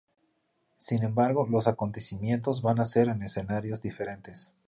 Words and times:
Sin 0.77 1.03
embargo, 1.03 1.45
los 1.45 1.67
acontecimientos 1.67 2.63
van 2.63 2.79
a 2.79 2.85
ser 2.85 3.07
en 3.09 3.21
escenarios 3.21 3.83
diferentes. 3.83 4.51